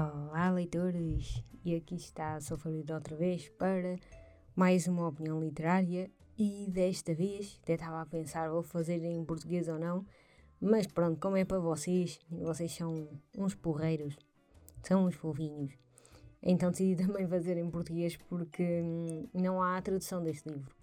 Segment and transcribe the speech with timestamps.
[0.00, 1.44] Olá, leitores!
[1.62, 3.98] E aqui está a Sofrida outra vez para
[4.56, 6.10] mais uma opinião literária.
[6.38, 10.06] E desta vez, até estava a pensar, vou fazer em português ou não,
[10.58, 14.16] mas pronto, como é para vocês, vocês são uns porreiros,
[14.82, 15.74] são uns fofinhos.
[16.42, 20.74] Então decidi também fazer em português porque hum, não há tradução deste livro.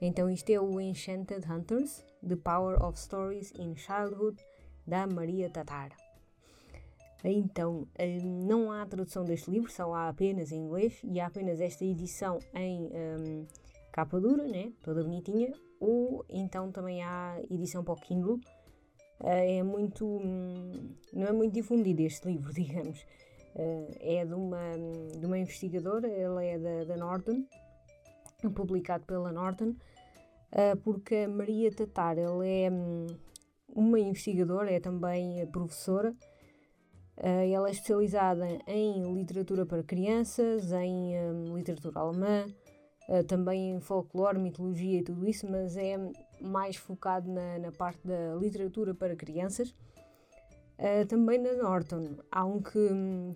[0.00, 4.42] Então isto é o Enchanted Hunters, The Power of Stories in Childhood,
[4.86, 6.05] da Maria Tatar.
[7.24, 11.60] Então, hum, não há tradução deste livro, só há apenas em inglês e há apenas
[11.60, 13.46] esta edição em um,
[13.92, 14.72] capa dura, né?
[14.82, 18.38] toda bonitinha, ou então também há edição para o Kindle.
[19.18, 20.06] Uh, é muito.
[20.06, 23.00] Um, não é muito difundido este livro, digamos.
[23.54, 24.60] Uh, é de uma,
[25.18, 27.46] de uma investigadora, ela é da, da Norton,
[28.54, 29.74] publicado pela Norton,
[30.84, 33.06] porque a Maria Tatar ela é um,
[33.66, 36.14] uma investigadora, é também professora.
[37.18, 42.46] Uh, ela é especializada em literatura para crianças, em um, literatura alemã,
[43.08, 45.96] uh, também em folclore, mitologia e tudo isso, mas é
[46.40, 49.74] mais focado na, na parte da literatura para crianças.
[50.78, 52.88] Uh, também na Norton há um que,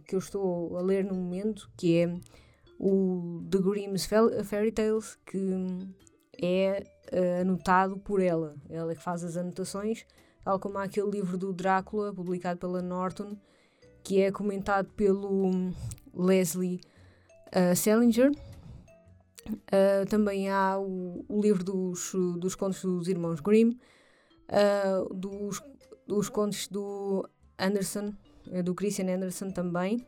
[0.07, 2.15] que eu estou a ler no momento, que é
[2.79, 4.07] o The Grimm's
[4.45, 5.39] Fairy Tales, que
[6.43, 8.57] é uh, anotado por ela.
[8.69, 10.07] Ela é que faz as anotações,
[10.45, 13.37] tal como há aquele livro do Drácula, publicado pela Norton,
[14.03, 15.73] que é comentado pelo
[16.15, 16.81] Leslie
[17.49, 18.31] uh, Salinger.
[19.49, 23.73] Uh, também há o, o, livro dos, dos contos dos irmãos Grimm,
[25.13, 25.63] dos,
[26.07, 28.15] dos contos do Anderson,
[28.65, 30.07] do Christian Anderson também.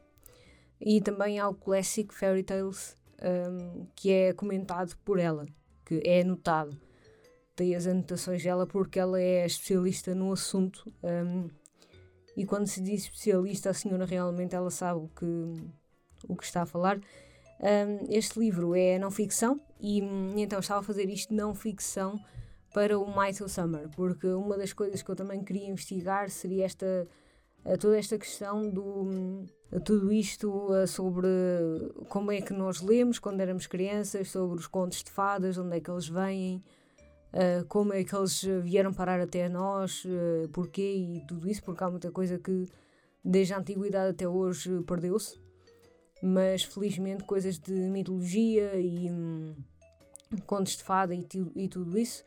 [0.85, 5.47] E também há o Classic Fairy Tales, um, que é comentado por ela,
[5.85, 6.77] que é anotado.
[7.55, 10.93] Tem as anotações dela porque ela é especialista no assunto.
[11.03, 11.49] Um,
[12.37, 15.55] e quando se diz especialista, a senhora realmente ela sabe o que,
[16.29, 16.99] o que está a falar.
[17.61, 20.01] Um, este livro é não ficção e
[20.37, 22.19] então estava a fazer isto não ficção
[22.75, 27.07] para o Michael Summer, porque uma das coisas que eu também queria investigar seria esta
[27.79, 29.45] toda esta questão do
[29.85, 31.29] tudo isto sobre
[32.09, 35.81] como é que nós lemos quando éramos crianças, sobre os contos de fadas, onde é
[35.81, 36.63] que eles vêm,
[37.69, 40.05] como é que eles vieram parar até nós,
[40.53, 42.67] porquê e tudo isso, porque há muita coisa que
[43.25, 45.41] desde a antiguidade até hoje perdeu-se,
[46.23, 49.55] mas felizmente coisas de mitologia e hum,
[50.47, 51.27] contos de fada e,
[51.57, 52.25] e tudo isso,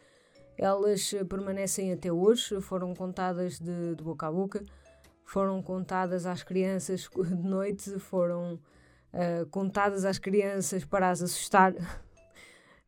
[0.58, 4.64] elas permanecem até hoje, foram contadas de, de boca a boca.
[5.26, 8.60] Foram contadas às crianças de noite, foram
[9.12, 11.74] uh, contadas às crianças para as assustar.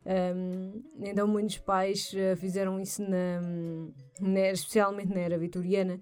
[0.07, 3.41] um, então muitos pais uh, fizeram isso na,
[4.21, 5.99] na, especialmente na era vitoriana,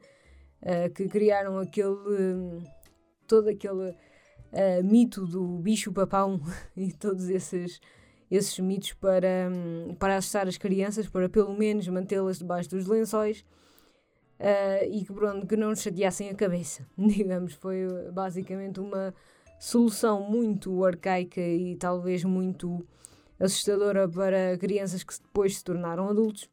[0.61, 2.63] uh, que criaram aquele
[3.27, 3.95] todo aquele
[4.83, 6.39] mito do bicho papão
[6.77, 7.81] e todos esses
[8.29, 13.45] esses mitos para, um, para assustar as crianças, para pelo menos mantê-las debaixo dos lençóis
[14.39, 16.85] uh, e que, pronto, que não nos chateassem a cabeça.
[16.97, 19.13] Digamos, foi basicamente uma
[19.59, 22.85] solução muito arcaica e talvez muito
[23.39, 26.43] assustadora para crianças que depois se tornaram adultos.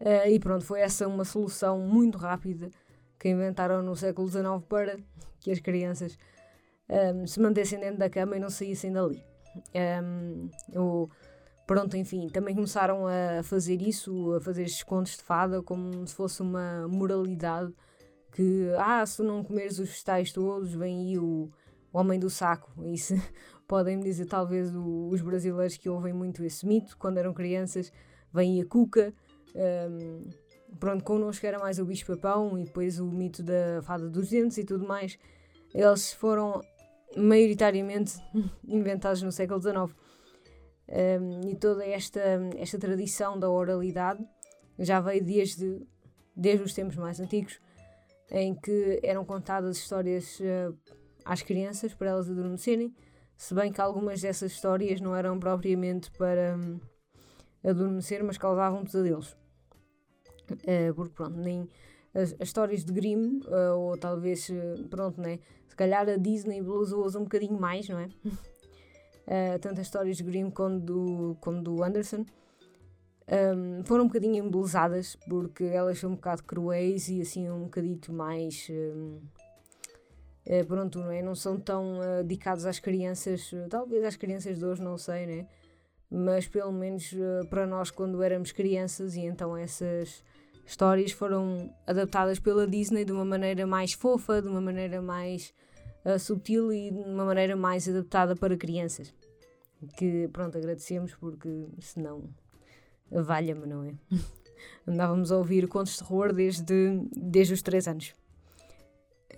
[0.00, 2.70] Uh, e pronto, foi essa uma solução muito rápida
[3.18, 4.98] que inventaram no século XIX para
[5.40, 6.18] que as crianças
[6.88, 9.22] um, se mantessem dentro da cama e não saíssem dali.
[10.02, 11.08] Um, o,
[11.66, 16.14] pronto, enfim, também começaram a fazer isso, a fazer estes contos de fada como se
[16.14, 17.72] fosse uma moralidade
[18.32, 21.50] que, ah, se não comeres os vegetais todos, vem aí o,
[21.92, 22.72] o homem do saco.
[22.84, 23.14] Isso
[23.66, 27.92] podem-me dizer, talvez, o, os brasileiros que ouvem muito esse mito, quando eram crianças,
[28.32, 29.12] vem a cuca.
[29.54, 30.30] Um,
[30.78, 34.64] pronto, connosco era mais o bicho-papão e depois o mito da fada dos dentes e
[34.64, 35.18] tudo mais.
[35.74, 36.60] Eles foram
[37.16, 38.14] maioritariamente
[38.66, 39.94] inventados no século XIX
[40.90, 42.20] um, e toda esta,
[42.56, 44.24] esta tradição da oralidade
[44.78, 45.86] já veio desde,
[46.34, 47.60] desde os tempos mais antigos,
[48.30, 50.76] em que eram contadas histórias uh,
[51.30, 52.92] às crianças para elas adormecerem,
[53.36, 56.80] se bem que algumas dessas histórias não eram propriamente para um,
[57.62, 59.36] adormecer, mas causavam pesadelos.
[60.50, 61.68] Uh, porque pronto, nem
[62.12, 64.50] as, as histórias de Grimm, uh, ou talvez,
[64.90, 65.38] pronto, né?
[65.68, 68.06] Se calhar a Disney usou-as um bocadinho mais, não é?
[68.06, 72.26] uh, tanto as histórias de Grimm como do, como do Anderson,
[73.30, 78.12] um, foram um bocadinho embelezadas porque elas são um bocado cruéis e assim um bocadito
[78.12, 78.66] mais.
[78.68, 79.20] Um,
[80.44, 81.22] é, pronto, não é?
[81.22, 85.46] Não são tão uh, dedicados às crianças, talvez às crianças de hoje, não sei, né?
[86.10, 90.24] Mas pelo menos uh, para nós, quando éramos crianças, e então essas
[90.66, 95.52] histórias foram adaptadas pela Disney de uma maneira mais fofa, de uma maneira mais
[96.04, 99.14] uh, subtil e de uma maneira mais adaptada para crianças.
[99.96, 102.24] Que pronto, agradecemos porque senão
[103.10, 103.94] valha-me, não é?
[104.86, 108.14] Andávamos a ouvir contos de terror desde, desde os 3 anos.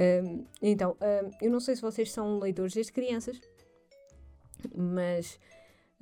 [0.00, 3.40] Um, então, um, eu não sei se vocês são leitores desde crianças,
[4.74, 5.38] mas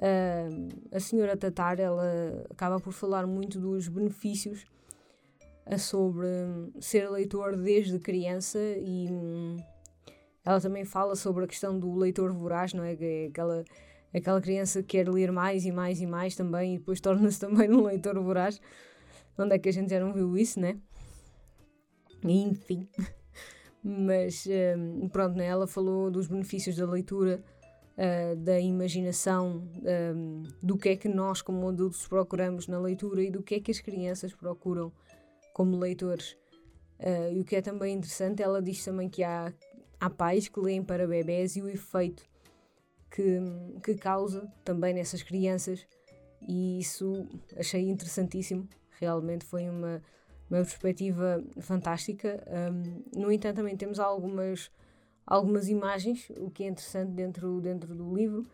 [0.01, 4.65] um, a senhora Tatar ela acaba por falar muito dos benefícios
[5.79, 6.27] sobre
[6.81, 9.57] ser leitor desde criança e hum,
[10.45, 12.97] ela também fala sobre a questão do leitor voraz, não é?
[12.99, 13.65] é aquela,
[14.13, 17.71] aquela criança que quer ler mais e mais e mais também e depois torna-se também
[17.71, 18.61] um leitor voraz.
[19.39, 20.79] Onde é que a gente já não viu isso, né?
[22.25, 22.89] Enfim.
[23.83, 24.47] Mas
[24.77, 25.47] um, pronto, né?
[25.47, 27.43] ela falou dos benefícios da leitura,
[27.97, 29.69] uh, da imaginação,
[30.15, 33.61] um, do que é que nós, como adultos, procuramos na leitura e do que é
[33.61, 34.93] que as crianças procuram
[35.55, 36.37] como leitores.
[36.99, 39.53] Uh, e o que é também interessante, ela diz também que há,
[39.99, 42.23] há pais que leem para bebés e o efeito
[43.11, 43.41] que,
[43.83, 45.87] que causa também nessas crianças,
[46.47, 47.27] e isso
[47.57, 48.69] achei interessantíssimo.
[48.99, 50.03] Realmente foi uma,
[50.51, 52.43] uma perspectiva fantástica.
[52.73, 54.71] Um, no entanto, também temos algumas,
[55.25, 58.45] algumas imagens, o que é interessante dentro, dentro do livro,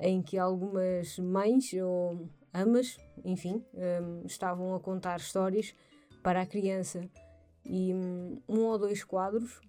[0.00, 5.74] em que algumas mães ou amas, enfim, um, estavam a contar histórias
[6.22, 7.08] para a criança.
[7.64, 9.60] E um, um ou dois quadros,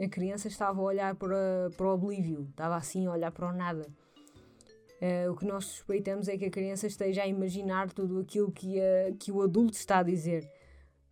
[0.00, 3.52] a criança estava a olhar para, para o oblívio, estava assim a olhar para o
[3.52, 3.86] nada.
[5.00, 8.80] Uh, o que nós suspeitamos é que a criança esteja a imaginar tudo aquilo que,
[8.80, 10.48] a, que o adulto está a dizer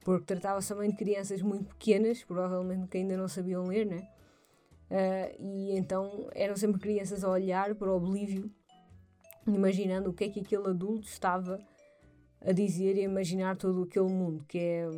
[0.07, 4.09] porque tratava-se também de crianças muito pequenas, provavelmente que ainda não sabiam ler, né?
[4.89, 8.49] Uh, e então eram sempre crianças a olhar para o oblívio,
[9.49, 11.61] imaginando o que é que aquele adulto estava
[12.41, 14.89] a dizer e a imaginar todo aquele mundo, que é,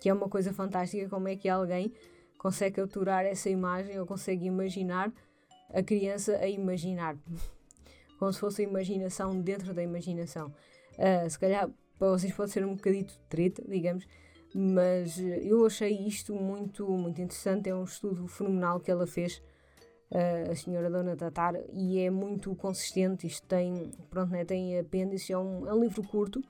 [0.00, 1.92] que é uma coisa fantástica, como é que alguém
[2.36, 5.12] consegue capturar essa imagem ou consegue imaginar
[5.72, 7.16] a criança a imaginar,
[8.18, 10.52] como se fosse a imaginação dentro da imaginação.
[10.98, 14.06] Uh, se calhar para vocês pode ser um bocadito treta, digamos,
[14.54, 17.68] mas eh, eu achei isto muito, muito interessante.
[17.68, 19.42] É um estudo fenomenal que ela fez,
[20.12, 23.26] uh, a senhora Dona Tatar, e é muito consistente.
[23.26, 26.40] Isto tem, pronto, né, tem apêndices, é um, é um livro curto,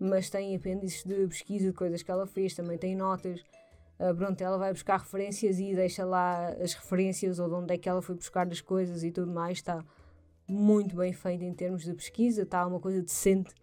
[0.00, 3.40] mas tem apêndices de pesquisa de coisas que ela fez, também tem notas.
[4.00, 7.78] Uh, pronto, ela vai buscar referências e deixa lá as referências ou de onde é
[7.78, 9.58] que ela foi buscar as coisas e tudo mais.
[9.58, 9.84] Está
[10.48, 13.54] muito bem feito em termos de pesquisa, está uma coisa decente,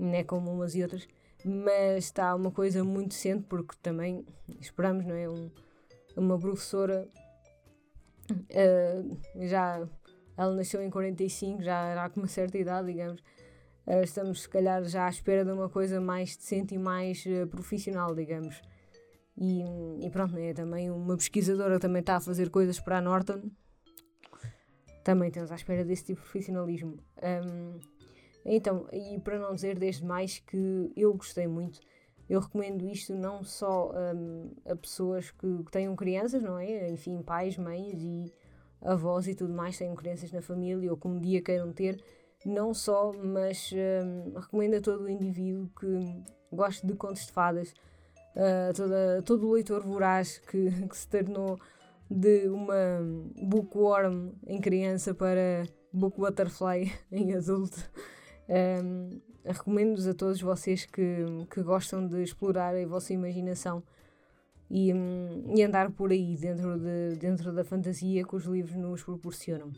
[0.00, 1.06] não é como umas e outras
[1.44, 4.26] mas está uma coisa muito decente porque também
[4.60, 5.28] esperamos, não é?
[5.28, 5.50] Um,
[6.16, 7.08] uma professora
[8.30, 9.86] uh, já
[10.36, 13.20] ela nasceu em 45, já era com uma certa idade, digamos.
[13.86, 17.46] Uh, estamos, se calhar, já à espera de uma coisa mais decente e mais uh,
[17.46, 18.60] profissional, digamos.
[19.36, 19.62] E,
[20.04, 20.52] e pronto, né?
[20.52, 23.50] também uma pesquisadora também está a fazer coisas para a Norton.
[25.02, 26.98] Também estamos à espera desse tipo de profissionalismo.
[27.22, 27.78] Um,
[28.44, 31.80] então, e para não dizer desde mais que eu gostei muito,
[32.28, 36.88] eu recomendo isto não só um, a pessoas que, que, tenham crianças, não é?
[36.90, 38.32] Enfim, pais, mães e
[38.80, 42.02] avós e tudo mais, tenham crianças na família ou que um dia queiram ter,
[42.46, 46.22] não só, mas um, recomendo a todo o indivíduo que
[46.52, 47.74] goste de contos de fadas,
[48.36, 51.58] uh, toda, todo o leitor voraz que, que se tornou
[52.08, 53.00] de uma
[53.42, 57.90] bookworm em criança para book butterfly em adulto.
[58.50, 63.82] Um, Recomendo-vos a todos vocês que, que gostam de explorar a vossa imaginação
[64.70, 69.02] e, um, e andar por aí dentro, de, dentro da fantasia que os livros nos
[69.02, 69.72] proporcionam.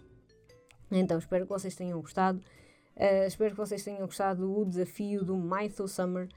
[0.91, 2.41] Então, espero que vocês tenham gostado.
[2.97, 6.29] Uh, espero que vocês tenham gostado do desafio do Mytho Summer.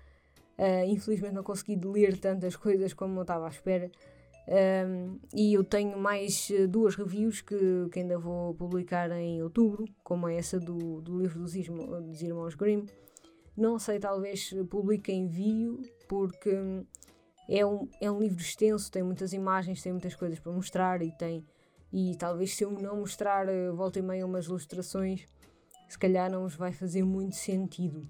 [0.57, 3.91] Uh, infelizmente não consegui ler tantas coisas como eu estava à espera.
[4.47, 9.85] Um, e eu tenho mais eh, duas reviews que, que, ainda vou publicar em outubro,
[10.03, 12.85] como é essa do, do livro dos, Ismo, dos Irmãos Grimm.
[13.57, 16.51] Não sei, talvez publique em vídeo, porque
[17.49, 21.11] é um, é um livro extenso, tem muitas imagens, tem muitas coisas para mostrar e
[21.11, 21.43] tem.
[21.91, 25.25] E talvez se eu não mostrar eh, volta e meia umas ilustrações,
[25.87, 28.07] se calhar não vos vai fazer muito sentido.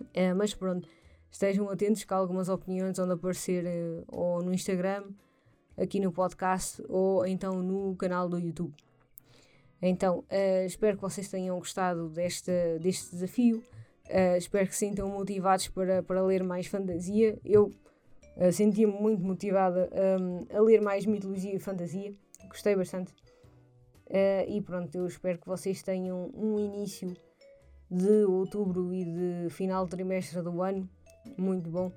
[0.00, 0.88] Uh, mas pronto,
[1.36, 5.04] estejam atentos que algumas opiniões vão aparecer uh, ou no Instagram
[5.76, 8.74] aqui no podcast ou então no canal do YouTube.
[9.82, 12.50] Então, uh, espero que vocês tenham gostado deste,
[12.80, 13.62] desafio.
[14.08, 17.38] Uh, espero que se sintam motivados para, para ler mais fantasia.
[17.44, 17.66] Eu
[18.36, 22.14] uh, senti-me muito motivada um, a ler mais mitologia e fantasia.
[22.48, 23.12] Gostei bastante.
[24.48, 27.12] E pronto, eu espero que vocês tenham um início
[27.90, 30.88] de outubro e de final de trimestre do ano
[31.36, 31.92] muito bom.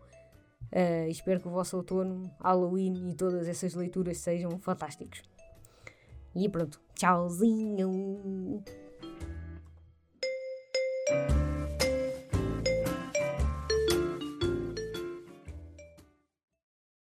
[0.71, 5.24] Uh, espero que o vosso outono, Halloween e todas essas leituras sejam fantásticos.
[6.36, 8.63] E pronto, tchauzinho!